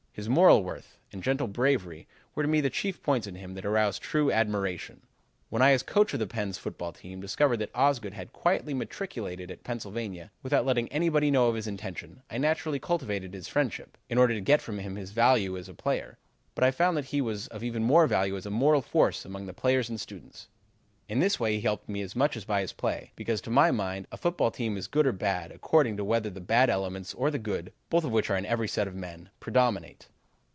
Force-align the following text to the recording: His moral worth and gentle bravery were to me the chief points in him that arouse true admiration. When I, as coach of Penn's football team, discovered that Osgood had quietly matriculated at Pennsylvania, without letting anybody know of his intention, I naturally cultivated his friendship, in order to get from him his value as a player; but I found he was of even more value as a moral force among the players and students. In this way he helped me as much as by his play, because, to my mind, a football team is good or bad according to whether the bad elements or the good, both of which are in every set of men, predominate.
His 0.13 0.27
moral 0.27 0.61
worth 0.61 0.97
and 1.13 1.23
gentle 1.23 1.47
bravery 1.47 2.05
were 2.35 2.43
to 2.43 2.49
me 2.49 2.59
the 2.59 2.69
chief 2.69 3.01
points 3.01 3.27
in 3.27 3.35
him 3.35 3.53
that 3.53 3.63
arouse 3.65 3.97
true 3.97 4.29
admiration. 4.29 5.03
When 5.47 5.61
I, 5.61 5.71
as 5.71 5.83
coach 5.83 6.13
of 6.13 6.27
Penn's 6.27 6.57
football 6.57 6.91
team, 6.91 7.21
discovered 7.21 7.57
that 7.57 7.73
Osgood 7.73 8.13
had 8.13 8.33
quietly 8.33 8.73
matriculated 8.73 9.49
at 9.49 9.63
Pennsylvania, 9.63 10.29
without 10.43 10.65
letting 10.65 10.89
anybody 10.89 11.31
know 11.31 11.47
of 11.47 11.55
his 11.55 11.65
intention, 11.65 12.23
I 12.29 12.39
naturally 12.39 12.77
cultivated 12.77 13.33
his 13.33 13.47
friendship, 13.47 13.97
in 14.09 14.17
order 14.17 14.33
to 14.33 14.41
get 14.41 14.61
from 14.61 14.79
him 14.79 14.97
his 14.97 15.11
value 15.11 15.57
as 15.57 15.69
a 15.69 15.73
player; 15.73 16.17
but 16.55 16.65
I 16.65 16.71
found 16.71 16.99
he 17.05 17.21
was 17.21 17.47
of 17.47 17.63
even 17.63 17.81
more 17.81 18.05
value 18.05 18.35
as 18.35 18.45
a 18.45 18.51
moral 18.51 18.81
force 18.81 19.23
among 19.23 19.45
the 19.45 19.53
players 19.53 19.87
and 19.87 19.99
students. 19.99 20.49
In 21.09 21.19
this 21.19 21.41
way 21.41 21.55
he 21.55 21.61
helped 21.61 21.89
me 21.89 22.01
as 22.03 22.15
much 22.15 22.37
as 22.37 22.45
by 22.45 22.61
his 22.61 22.71
play, 22.71 23.11
because, 23.17 23.41
to 23.41 23.49
my 23.49 23.69
mind, 23.69 24.07
a 24.13 24.17
football 24.17 24.49
team 24.49 24.77
is 24.77 24.87
good 24.87 25.05
or 25.05 25.11
bad 25.11 25.51
according 25.51 25.97
to 25.97 26.05
whether 26.05 26.29
the 26.29 26.39
bad 26.39 26.69
elements 26.69 27.13
or 27.13 27.29
the 27.29 27.39
good, 27.39 27.73
both 27.89 28.05
of 28.05 28.11
which 28.11 28.29
are 28.29 28.37
in 28.37 28.45
every 28.45 28.69
set 28.69 28.87
of 28.87 28.95
men, 28.95 29.29
predominate. 29.41 30.07